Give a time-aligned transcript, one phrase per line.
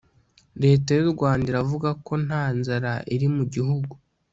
[0.63, 3.93] Leta y'u Rwanda iravuga ko nta nzara ili mu gihugu.